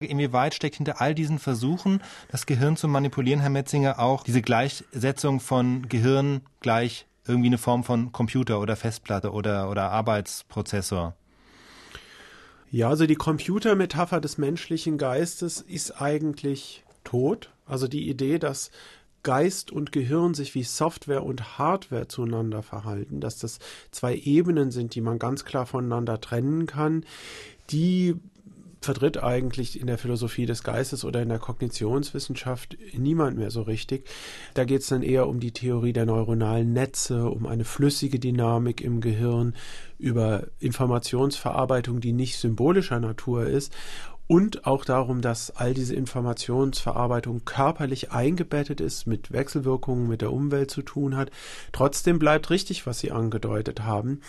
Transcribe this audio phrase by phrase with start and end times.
[0.00, 2.00] Inwieweit steckt hinter all diesen Versuchen,
[2.30, 7.82] das Gehirn zu manipulieren, Herr Metzinger, auch diese Gleichsetzung von Gehirn gleich irgendwie eine Form
[7.82, 11.16] von Computer oder Festplatte oder, oder Arbeitsprozessor?
[12.70, 17.50] Ja, also die Computermetapher des menschlichen Geistes ist eigentlich tot.
[17.66, 18.70] Also die Idee, dass
[19.24, 23.58] Geist und Gehirn sich wie Software und Hardware zueinander verhalten, dass das
[23.90, 27.04] zwei Ebenen sind, die man ganz klar voneinander trennen kann,
[27.70, 28.14] die
[28.80, 34.08] vertritt eigentlich in der Philosophie des Geistes oder in der Kognitionswissenschaft niemand mehr so richtig.
[34.54, 38.80] Da geht es dann eher um die Theorie der neuronalen Netze, um eine flüssige Dynamik
[38.80, 39.54] im Gehirn,
[39.98, 43.72] über Informationsverarbeitung, die nicht symbolischer Natur ist
[44.28, 50.70] und auch darum, dass all diese Informationsverarbeitung körperlich eingebettet ist, mit Wechselwirkungen mit der Umwelt
[50.70, 51.30] zu tun hat.
[51.72, 54.20] Trotzdem bleibt richtig, was Sie angedeutet haben.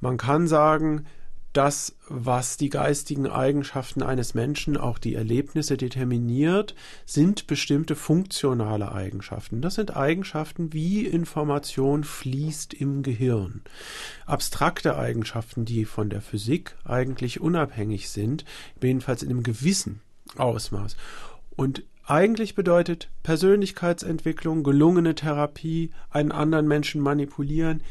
[0.00, 1.04] Man kann sagen,
[1.52, 6.74] das, was die geistigen Eigenschaften eines Menschen, auch die Erlebnisse determiniert,
[7.06, 9.60] sind bestimmte funktionale Eigenschaften.
[9.60, 13.62] Das sind Eigenschaften, wie Information fließt im Gehirn.
[14.26, 18.44] Abstrakte Eigenschaften, die von der Physik eigentlich unabhängig sind,
[18.80, 20.00] jedenfalls in einem gewissen
[20.36, 20.96] Ausmaß.
[21.56, 27.82] Und eigentlich bedeutet Persönlichkeitsentwicklung, gelungene Therapie, einen anderen Menschen manipulieren,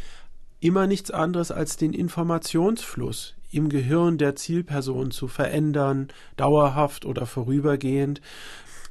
[0.60, 8.22] immer nichts anderes als den Informationsfluss im Gehirn der Zielperson zu verändern, dauerhaft oder vorübergehend.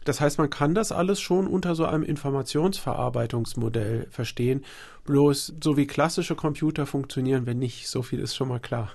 [0.05, 4.64] Das heißt, man kann das alles schon unter so einem Informationsverarbeitungsmodell verstehen.
[5.05, 8.92] Bloß so wie klassische Computer funktionieren wir nicht, so viel ist schon mal klar.